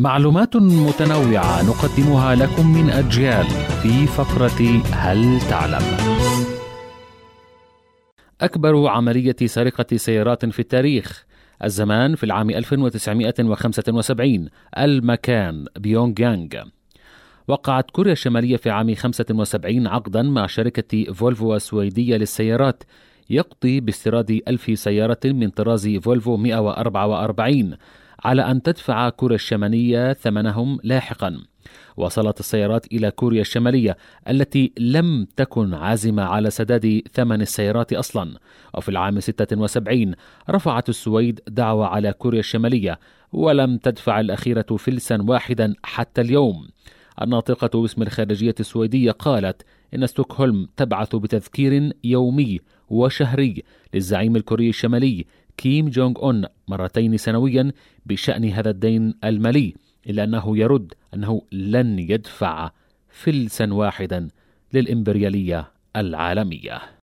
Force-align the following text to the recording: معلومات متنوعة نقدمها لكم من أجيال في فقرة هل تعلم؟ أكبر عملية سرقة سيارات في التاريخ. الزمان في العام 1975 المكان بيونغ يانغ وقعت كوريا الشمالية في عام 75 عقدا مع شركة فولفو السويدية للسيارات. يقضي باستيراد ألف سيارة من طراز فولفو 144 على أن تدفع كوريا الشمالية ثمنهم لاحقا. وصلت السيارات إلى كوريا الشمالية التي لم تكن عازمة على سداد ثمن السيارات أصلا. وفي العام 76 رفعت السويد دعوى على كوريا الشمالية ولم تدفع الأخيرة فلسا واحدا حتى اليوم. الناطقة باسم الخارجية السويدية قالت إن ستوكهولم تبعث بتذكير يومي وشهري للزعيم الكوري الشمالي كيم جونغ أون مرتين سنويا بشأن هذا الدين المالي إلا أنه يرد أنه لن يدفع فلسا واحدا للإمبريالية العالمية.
معلومات 0.00 0.56
متنوعة 0.56 1.62
نقدمها 1.62 2.34
لكم 2.34 2.74
من 2.74 2.90
أجيال 2.90 3.46
في 3.82 4.06
فقرة 4.06 4.82
هل 4.92 5.40
تعلم؟ 5.40 5.82
أكبر 8.40 8.86
عملية 8.86 9.36
سرقة 9.44 9.96
سيارات 9.96 10.46
في 10.46 10.58
التاريخ. 10.58 11.24
الزمان 11.64 12.14
في 12.14 12.24
العام 12.24 12.50
1975 12.50 14.48
المكان 14.78 15.66
بيونغ 15.78 16.20
يانغ 16.20 16.48
وقعت 17.48 17.90
كوريا 17.90 18.12
الشمالية 18.12 18.56
في 18.56 18.70
عام 18.70 18.94
75 18.94 19.86
عقدا 19.86 20.22
مع 20.22 20.46
شركة 20.46 21.12
فولفو 21.12 21.56
السويدية 21.56 22.16
للسيارات. 22.16 22.82
يقضي 23.30 23.80
باستيراد 23.80 24.40
ألف 24.48 24.78
سيارة 24.78 25.20
من 25.24 25.50
طراز 25.50 25.88
فولفو 25.88 26.36
144 26.36 27.76
على 28.24 28.50
أن 28.50 28.62
تدفع 28.62 29.08
كوريا 29.08 29.36
الشمالية 29.36 30.12
ثمنهم 30.12 30.78
لاحقا. 30.82 31.40
وصلت 31.96 32.40
السيارات 32.40 32.86
إلى 32.92 33.10
كوريا 33.10 33.40
الشمالية 33.40 33.96
التي 34.28 34.72
لم 34.78 35.26
تكن 35.36 35.74
عازمة 35.74 36.22
على 36.22 36.50
سداد 36.50 37.02
ثمن 37.12 37.40
السيارات 37.40 37.92
أصلا. 37.92 38.38
وفي 38.74 38.88
العام 38.88 39.20
76 39.20 40.14
رفعت 40.50 40.88
السويد 40.88 41.40
دعوى 41.48 41.86
على 41.86 42.12
كوريا 42.12 42.40
الشمالية 42.40 42.98
ولم 43.32 43.76
تدفع 43.76 44.20
الأخيرة 44.20 44.76
فلسا 44.78 45.22
واحدا 45.22 45.74
حتى 45.82 46.20
اليوم. 46.20 46.68
الناطقة 47.22 47.80
باسم 47.80 48.02
الخارجية 48.02 48.54
السويدية 48.60 49.10
قالت 49.10 49.62
إن 49.94 50.06
ستوكهولم 50.06 50.68
تبعث 50.76 51.16
بتذكير 51.16 51.92
يومي 52.04 52.60
وشهري 52.90 53.62
للزعيم 53.94 54.36
الكوري 54.36 54.68
الشمالي 54.68 55.26
كيم 55.60 55.88
جونغ 55.88 56.18
أون 56.22 56.44
مرتين 56.68 57.16
سنويا 57.16 57.72
بشأن 58.06 58.44
هذا 58.44 58.70
الدين 58.70 59.14
المالي 59.24 59.74
إلا 60.06 60.24
أنه 60.24 60.58
يرد 60.58 60.94
أنه 61.14 61.42
لن 61.52 61.98
يدفع 61.98 62.70
فلسا 63.08 63.74
واحدا 63.74 64.28
للإمبريالية 64.72 65.70
العالمية. 65.96 66.99